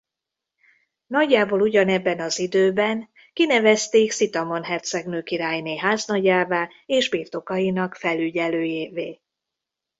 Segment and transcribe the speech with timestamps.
[1.07, 9.21] Nagyjából ugyanebben az időben kinevezték Szitamon hercegnő-királyné háznagyává és birtokainak felügyelőjévé.